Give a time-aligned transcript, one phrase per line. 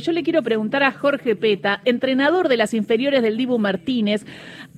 [0.00, 4.24] Yo le quiero preguntar a Jorge Peta, entrenador de las inferiores del Dibu Martínez,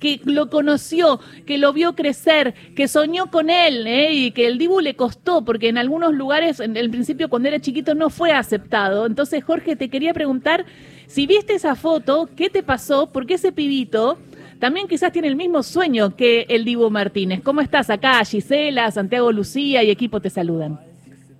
[0.01, 4.11] que lo conoció, que lo vio crecer, que soñó con él ¿eh?
[4.11, 7.61] y que el Dibu le costó, porque en algunos lugares, en el principio cuando era
[7.61, 9.05] chiquito, no fue aceptado.
[9.05, 10.65] Entonces, Jorge, te quería preguntar
[11.05, 13.07] si viste esa foto, ¿qué te pasó?
[13.09, 14.17] Porque ese pibito
[14.59, 17.39] también quizás tiene el mismo sueño que el Dibu Martínez.
[17.45, 18.25] ¿Cómo estás acá?
[18.25, 20.81] Gisela, Santiago Lucía y equipo te saludan.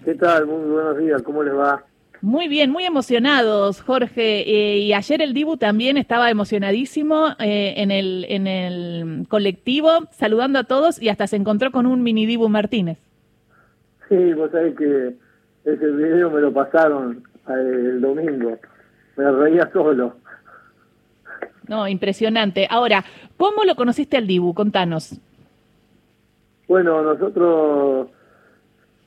[0.05, 0.45] ¿Qué tal?
[0.45, 1.83] Muy buenos días, ¿cómo les va?
[2.21, 4.41] Muy bien, muy emocionados, Jorge.
[4.41, 10.59] Eh, y ayer el Dibu también estaba emocionadísimo eh, en, el, en el colectivo, saludando
[10.59, 12.97] a todos y hasta se encontró con un mini Dibu Martínez.
[14.09, 15.13] Sí, vos sabés que
[15.65, 18.57] ese video me lo pasaron eh, el domingo.
[19.15, 20.15] Me reía solo.
[21.67, 22.67] No, impresionante.
[22.69, 23.03] Ahora,
[23.35, 24.53] ¿cómo lo conociste al Dibu?
[24.53, 25.19] Contanos.
[26.67, 28.07] Bueno, nosotros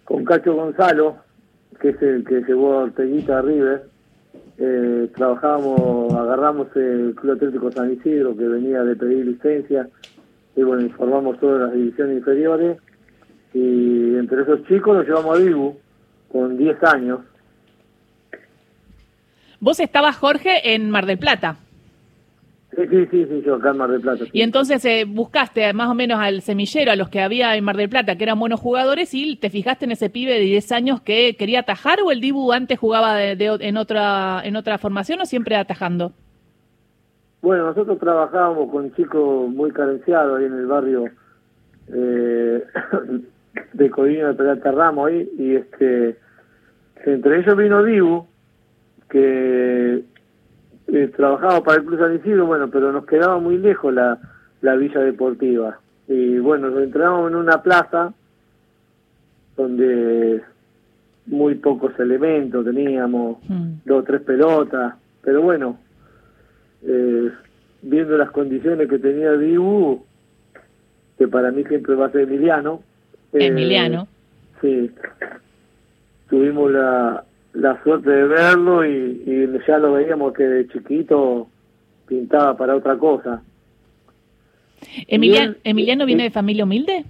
[0.04, 1.16] con Cacho Gonzalo
[1.80, 3.84] que es el que llevó a Orteguita a River,
[4.58, 9.88] eh, trabajábamos, agarramos el Club Atlético San Isidro que venía de pedir licencia
[10.54, 12.78] y bueno, informamos todas las divisiones inferiores
[13.54, 15.76] y entre esos chicos nos llevamos a Dibu
[16.30, 17.20] con 10 años.
[19.58, 21.56] Vos estabas, Jorge, en Mar del Plata.
[22.76, 24.24] Sí, sí, sí, sí, yo acá en Mar del Plata.
[24.32, 27.76] Y entonces eh, buscaste más o menos al semillero, a los que había en Mar
[27.76, 31.00] del Plata, que eran buenos jugadores, y te fijaste en ese pibe de 10 años
[31.00, 35.56] que quería atajar, o el Dibu antes jugaba en, otra, en otra formación o siempre
[35.56, 36.12] atajando?
[37.42, 41.04] Bueno, nosotros trabajábamos con chicos muy carenciados ahí en el barrio
[41.92, 42.64] eh,
[43.72, 46.16] de Codina de Peralta Ramos ahí, y este
[47.04, 48.26] entre ellos vino Dibu,
[49.08, 50.04] que
[50.92, 54.18] eh, trabajaba para el Club San Isidro, bueno, pero nos quedaba muy lejos la,
[54.60, 55.78] la villa deportiva.
[56.08, 58.12] Y bueno, nos entrábamos en una plaza
[59.56, 60.42] donde
[61.26, 63.72] muy pocos elementos teníamos, mm.
[63.84, 65.78] dos o tres pelotas, pero bueno,
[66.82, 67.30] eh,
[67.82, 70.04] viendo las condiciones que tenía Dibu,
[71.18, 72.82] que para mí siempre va a ser Emiliano.
[73.32, 74.08] Eh, Emiliano.
[74.60, 74.90] Sí,
[76.28, 81.48] tuvimos la, la suerte de verlo y, ya lo veíamos que de chiquito
[82.06, 83.42] pintaba para otra cosa.
[85.06, 87.04] Emiliano, ¿Emiliano viene de familia humilde?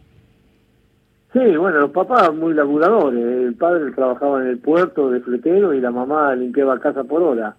[1.33, 3.25] Sí, bueno, los papás muy laburadores.
[3.25, 7.57] El padre trabajaba en el puerto de fletero y la mamá limpiaba casa por hora.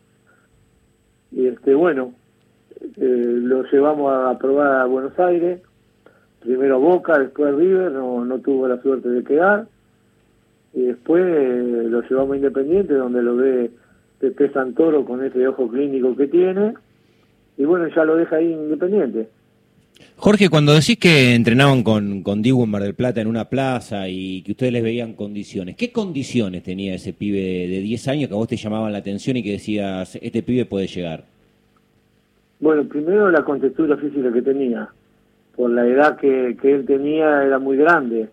[1.31, 2.13] Y este, bueno,
[2.81, 5.61] eh, lo llevamos a probar a Buenos Aires.
[6.41, 9.67] Primero Boca, después River, no, no tuvo la suerte de quedar
[10.73, 13.71] y después eh, lo llevamos a Independiente, donde lo ve
[14.19, 16.73] Pepe Santoro con ese ojo clínico que tiene,
[17.57, 19.27] y bueno, ya lo deja ahí Independiente.
[20.15, 24.07] Jorge, cuando decís que entrenaban con, con Diego en Mar del Plata en una plaza
[24.07, 28.33] y que ustedes les veían condiciones, ¿qué condiciones tenía ese pibe de 10 años que
[28.35, 31.25] a vos te llamaban la atención y que decías, este pibe puede llegar?
[32.59, 34.89] Bueno, primero la contextura física que tenía.
[35.55, 38.29] Por la edad que, que él tenía era muy grande.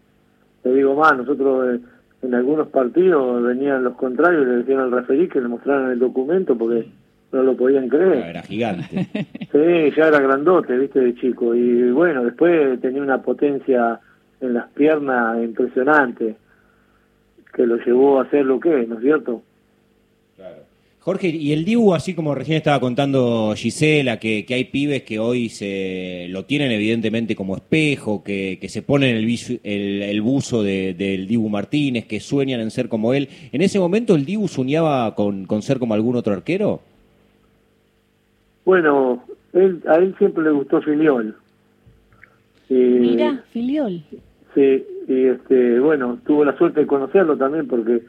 [0.62, 1.74] Te digo más, nosotros...
[1.74, 1.80] Eh,
[2.22, 5.98] en algunos partidos venían los contrarios y le decían al referí que le mostraran el
[5.98, 6.88] documento porque
[7.32, 8.30] no lo podían creer.
[8.30, 9.08] Era gigante.
[9.50, 11.54] Sí, ya era grandote, viste, de chico.
[11.54, 13.98] Y bueno, después tenía una potencia
[14.42, 16.36] en las piernas impresionante
[17.54, 19.42] que lo llevó a hacer lo que es, ¿no es cierto?
[21.00, 25.48] Jorge, y el Dibu, así como recién estaba contando Gisela, que, hay pibes que hoy
[25.48, 32.06] se lo tienen evidentemente como espejo, que, se ponen el, el, buzo del Dibu Martínez,
[32.06, 33.28] que sueñan en ser como él.
[33.52, 36.80] ¿En ese momento el Dibu soñaba con, ser como algún otro arquero?
[38.64, 41.34] Bueno, él, a él siempre le gustó Filiol.
[42.68, 44.02] Mira, Filiol.
[44.54, 48.02] Sí, y este, bueno, tuvo la suerte de conocerlo también porque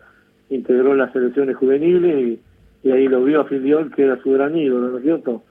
[0.49, 2.39] integró las selecciones juveniles y
[2.83, 5.43] y ahí lo vio a Filiol, que era su gran ídolo, ¿no es cierto?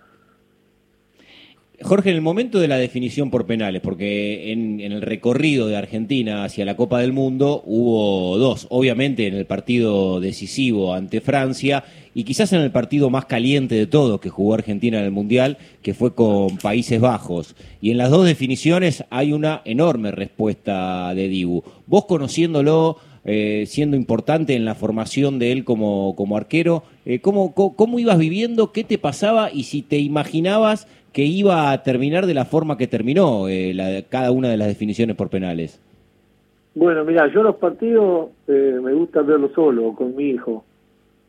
[1.81, 6.43] Jorge, en el momento de la definición por penales, porque en, el recorrido de Argentina
[6.43, 11.85] hacia la Copa del Mundo hubo dos, obviamente en el partido decisivo ante Francia
[12.15, 15.57] y quizás en el partido más caliente de todos que jugó Argentina en el Mundial,
[15.81, 17.55] que fue con Países Bajos.
[17.81, 21.63] Y en las dos definiciones hay una enorme respuesta de Dibu.
[21.87, 26.83] Vos conociéndolo, eh, siendo importante en la formación de él como, como arquero.
[27.05, 28.73] Eh, ¿cómo, cómo, ibas viviendo?
[28.73, 29.51] ¿Qué te pasaba?
[29.53, 34.31] Y si te imaginabas que iba a terminar de la forma que terminó eh, cada
[34.31, 35.81] una de las definiciones por penales.
[36.75, 40.65] Bueno, mira, yo los partidos me gusta verlos solo, con mi hijo,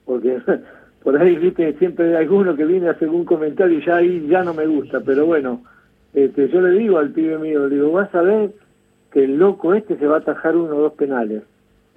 [0.05, 0.37] porque
[1.03, 4.27] por ahí, viste, siempre hay alguno que viene a hacer un comentario y ya ahí
[4.29, 5.63] ya no me gusta, pero bueno,
[6.13, 8.51] este, yo le digo al pibe mío, le digo, vas a ver
[9.11, 11.41] que el loco este se va a atajar uno o dos penales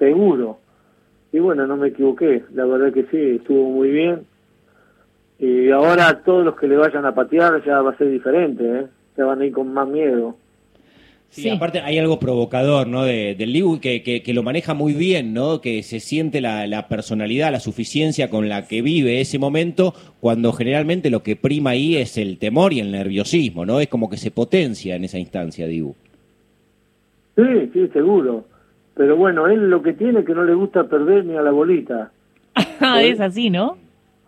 [0.03, 0.59] seguro.
[1.33, 4.27] Y bueno, no me equivoqué, la verdad que sí, estuvo muy bien.
[5.39, 8.87] Y ahora todos los que le vayan a patear ya va a ser diferente, ¿eh?
[9.15, 10.37] Se van a ir con más miedo.
[11.31, 13.05] Sí, aparte hay algo provocador, ¿no?
[13.05, 15.63] De, del Dibu que, que, lo maneja muy bien, ¿no?
[15.63, 20.53] Que se siente la, la, personalidad, la suficiencia con la que vive ese momento, cuando
[20.53, 23.81] generalmente lo que prima ahí es el temor y el nerviosismo, ¿no?
[23.81, 25.95] Es como que se potencia en esa instancia, Dibu.
[27.37, 28.52] Sí, sí, seguro.
[28.95, 31.51] Pero bueno, él lo que tiene es que no le gusta perder ni a la
[31.51, 32.11] bolita.
[33.01, 33.79] es así, ¿no?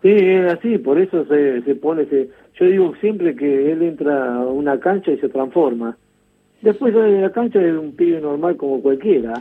[0.01, 2.05] Sí, es así, por eso se, se pone...
[2.05, 2.29] Se...
[2.59, 5.97] Yo digo siempre que él entra a una cancha y se transforma
[6.61, 9.33] Después de la cancha es un pibe normal como cualquiera.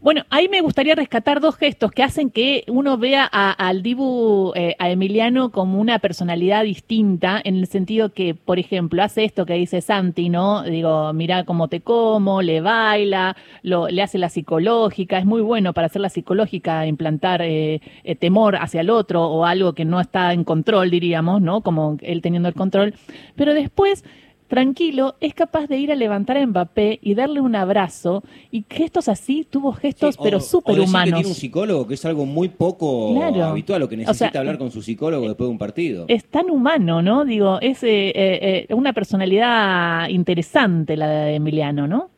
[0.00, 4.76] Bueno, ahí me gustaría rescatar dos gestos que hacen que uno vea al Dibu, eh,
[4.78, 9.54] a Emiliano, como una personalidad distinta, en el sentido que, por ejemplo, hace esto que
[9.54, 10.62] dice Santi, ¿no?
[10.62, 15.72] Digo, mira cómo te como, le baila, lo, le hace la psicológica, es muy bueno
[15.72, 20.00] para hacer la psicológica, implantar eh, eh, temor hacia el otro o algo que no
[20.00, 21.62] está en control, diríamos, ¿no?
[21.62, 22.94] Como él teniendo el control.
[23.34, 24.04] Pero después
[24.48, 28.22] tranquilo, es capaz de ir a levantar a Mbappé y darle un abrazo.
[28.50, 31.04] Y gestos así, tuvo gestos, pero súper humanos.
[31.04, 34.70] que tiene un psicólogo, que es algo muy poco habitual, lo que necesita hablar con
[34.70, 36.06] su psicólogo después de un partido.
[36.08, 37.24] Es tan humano, ¿no?
[37.24, 42.10] Digo, es eh, eh, eh, una personalidad interesante la de Emiliano, ¿no?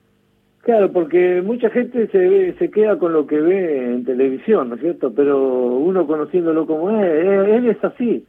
[0.63, 4.83] Claro, porque mucha gente se se queda con lo que ve en televisión, ¿no es
[4.83, 5.13] cierto?
[5.13, 8.25] Pero uno conociéndolo como es, él, es así.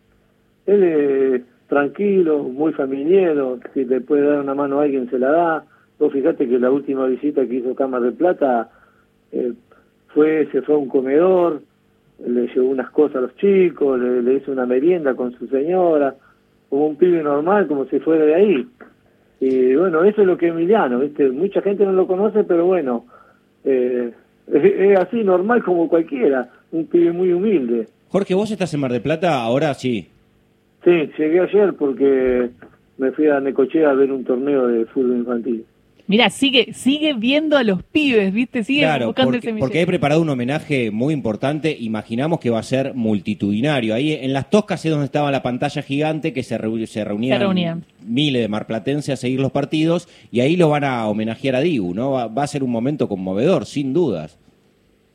[0.65, 1.41] Él es
[1.71, 5.63] tranquilo, muy familiero, si le puede dar una mano a alguien se la da.
[5.97, 8.69] Vos fíjate que la última visita que hizo Cámara de Plata
[9.31, 9.53] eh,
[10.13, 11.61] fue, se fue a un comedor,
[12.27, 16.13] le llevó unas cosas a los chicos, le, hizo una merienda con su señora,
[16.67, 18.67] como un pibe normal, como si fuera de ahí.
[19.39, 21.29] Y bueno, eso es lo que es Emiliano, ¿viste?
[21.29, 23.05] Mucha gente no lo conoce, pero bueno,
[23.63, 24.11] eh,
[24.51, 27.87] es así, normal como cualquiera, un pibe muy humilde.
[28.09, 30.10] Jorge, vos estás en Mar de Plata, ahora sí.
[30.83, 32.49] Sí, llegué ayer porque
[32.97, 35.65] me fui a Necochea a ver un torneo de fútbol infantil.
[36.07, 38.65] Mira, sigue, sigue viendo a los pibes, ¿viste?
[38.65, 41.73] Sigue buscando porque, porque he preparado un homenaje muy importante.
[41.79, 43.93] Imaginamos que va a ser multitudinario.
[43.93, 46.57] Ahí en las toscas es donde estaba la pantalla gigante que se,
[46.87, 51.55] se, reunían, miles de marplatenses a seguir los partidos y ahí lo van a homenajear
[51.55, 52.11] a Dibu, ¿no?
[52.11, 54.37] Va, va, a ser un momento conmovedor, sin dudas.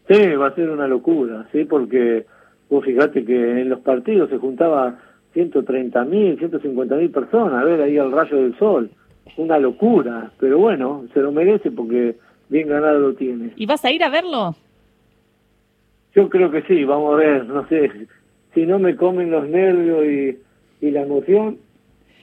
[0.09, 1.65] Sí, va a ser una locura, ¿sí?
[1.65, 2.25] Porque
[2.71, 4.99] vos fíjate que en los partidos se juntaba
[5.37, 8.91] 130 mil, 150 mil personas a ver ahí al rayo del sol.
[9.37, 12.17] Una locura, pero bueno, se lo merece porque
[12.49, 13.53] bien ganado lo tiene.
[13.55, 14.55] ¿Y vas a ir a verlo?
[16.15, 17.91] Yo creo que sí, vamos a ver, no sé,
[18.55, 21.59] si no me comen los nervios y, y la emoción,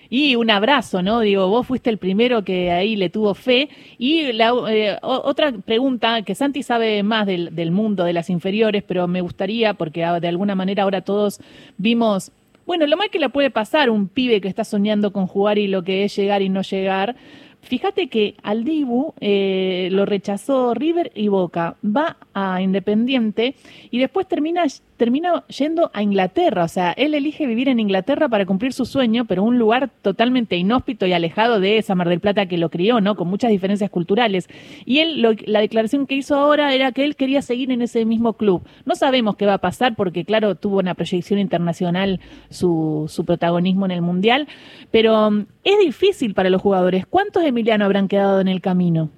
[0.10, 1.22] y un abrazo, ¿no?
[1.22, 3.70] Digo, vos fuiste el primero que ahí le tuvo fe.
[3.98, 8.84] Y la, eh, otra pregunta, que Santi sabe más del, del, mundo de las inferiores,
[8.84, 11.40] pero me gustaría, porque de alguna manera ahora todos
[11.80, 12.32] vimos
[12.66, 15.68] bueno, lo mal que le puede pasar un pibe que está soñando con jugar y
[15.68, 17.16] lo que es llegar y no llegar,
[17.64, 23.56] Fíjate que al Dibu eh, lo rechazó River y Boca, va a Independiente
[23.90, 24.64] y después termina,
[24.98, 26.66] termina yendo a Inglaterra.
[26.66, 30.58] O sea, él elige vivir en Inglaterra para cumplir su sueño, pero un lugar totalmente
[30.58, 33.16] inhóspito y alejado de esa Mar del Plata que lo crió, ¿no?
[33.16, 34.50] Con muchas diferencias culturales.
[34.86, 38.34] Y él, la declaración que hizo ahora era que él quería seguir en ese mismo
[38.34, 38.64] club.
[38.86, 42.20] No sabemos qué va a pasar porque, claro, tuvo una proyección internacional
[42.50, 44.48] su, su protagonismo en el Mundial,
[44.92, 47.06] pero es difícil para los jugadores.
[47.06, 49.10] ¿Cuántos Emiliano habrán quedado en el camino?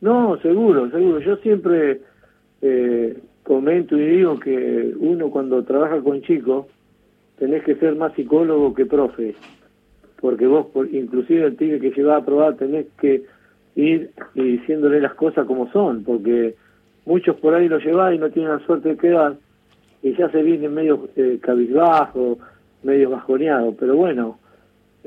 [0.00, 1.20] No, seguro, seguro.
[1.20, 2.00] Yo siempre
[2.62, 6.66] eh, comento y digo que uno cuando trabaja con chicos
[7.38, 9.34] tenés que ser más psicólogo que profe,
[10.20, 13.22] porque vos, inclusive el pibe que lleva a probar, tenés que
[13.76, 16.56] ir y diciéndole las cosas como son, porque
[17.06, 19.36] muchos por ahí lo llevan y no tienen la suerte de quedar,
[20.02, 22.38] y ya se vienen medio eh, cabizbajo,
[22.82, 24.38] medio bajoneado, pero bueno,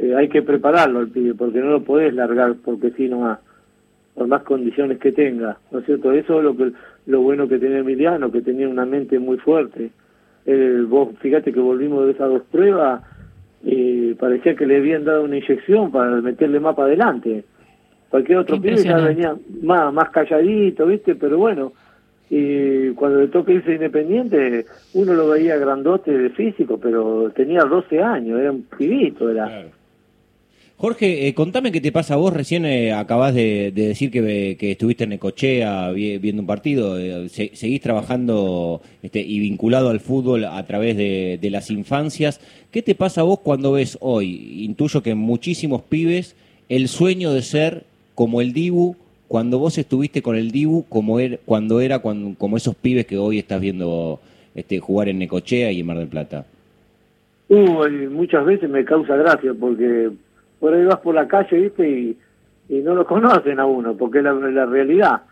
[0.02, 3.38] eh, hay que prepararlo al pibe, porque no lo podés largar porque si nomás,
[4.16, 6.12] por más condiciones que tenga, ¿no es cierto?
[6.12, 6.72] Eso es lo que
[7.06, 9.92] lo bueno que tenía Emiliano, que tenía una mente muy fuerte.
[10.48, 13.04] Eh, vos fíjate que volvimos de esas dos pruebas,
[13.64, 17.44] y parecía que le habían dado una inyección para meterle más para adelante.
[18.10, 21.14] Cualquier otro pibe ya venía más, más calladito, ¿viste?
[21.14, 21.74] Pero bueno,
[22.28, 24.66] y cuando le toca irse independiente,
[24.96, 29.68] uno lo veía grandote de físico, pero tenía 12 años, era un pibito, era.
[30.82, 32.34] Jorge, eh, contame qué te pasa vos.
[32.34, 36.98] Recién eh, acabás de, decir que, estuviste en Ecochea viendo un partido.
[36.98, 42.42] Eh, seguís trabajando este, y vinculado al fútbol a través de, las infancias.
[42.72, 44.64] ¿Qué te pasa a vos cuando ves hoy?
[44.64, 46.36] Intuyo que muchísimos pibes
[46.68, 47.84] el sueño de ser
[48.16, 48.96] como el Dibu
[49.28, 53.38] cuando vos estuviste con el Dibu, como er, cuando era como esos pibes que hoy
[53.38, 54.20] estás viendo
[54.56, 56.44] este, jugar en Necochea y en Mar del Plata.
[57.50, 60.10] Uh, muchas veces me causa gracia porque
[60.62, 61.90] por ahí vas por la calle, ¿viste?
[61.90, 62.18] Y,
[62.70, 65.24] y no lo conocen a uno, porque es la, realidad.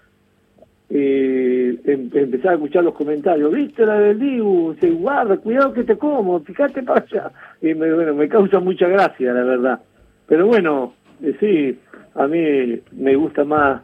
[0.89, 4.75] Y em, empezar a escuchar los comentarios, ¿viste la del Dibu?
[4.79, 7.31] Se guarda, cuidado que te como, fíjate para allá.
[7.61, 9.79] Y me, bueno, me causa mucha gracia, la verdad.
[10.27, 11.79] Pero bueno, eh, sí,
[12.15, 13.83] a mí me gusta más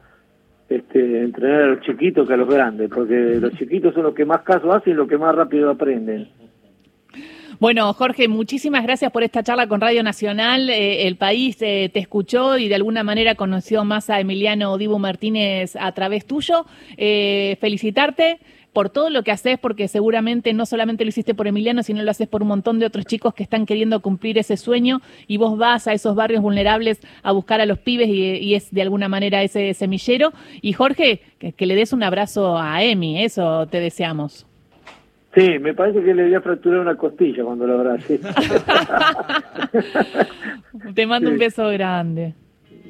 [0.68, 4.25] este, entrenar a los chiquitos que a los grandes, porque los chiquitos son los que
[4.25, 6.28] más caso hacen y los que más rápido aprenden.
[7.60, 10.70] Bueno, Jorge, muchísimas gracias por esta charla con Radio Nacional.
[10.70, 15.00] Eh, el país eh, te escuchó y de alguna manera conoció más a Emiliano Dibu
[15.00, 16.66] Martínez a través tuyo.
[16.98, 18.40] Eh, felicitarte
[18.74, 22.12] por todo lo que haces, porque seguramente no solamente lo hiciste por Emiliano, sino lo
[22.12, 25.58] haces por un montón de otros chicos que están queriendo cumplir ese sueño y vos
[25.58, 29.44] vas a esos barrios vulnerables a buscar a los pibes y, es de alguna manera
[29.44, 30.34] ese semillero.
[30.62, 34.46] Y Jorge, que, que le des un abrazo a Emi, eso te deseamos.
[35.36, 38.20] Sí, me parece que le había fracturado una costilla cuando lo abracé.
[40.96, 42.34] Te mando un beso grande.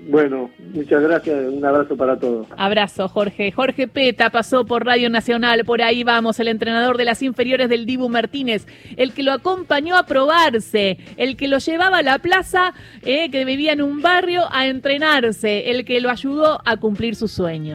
[0.07, 2.45] Bueno, muchas gracias, un abrazo para todos.
[2.57, 3.51] Abrazo, Jorge.
[3.51, 7.87] Jorge Peta pasó por Radio Nacional, por ahí vamos, el entrenador de las inferiores del
[7.87, 12.75] Dibu Martínez, el que lo acompañó a probarse, el que lo llevaba a la plaza,
[13.01, 17.27] eh, que vivía en un barrio, a entrenarse, el que lo ayudó a cumplir su
[17.27, 17.63] sueño.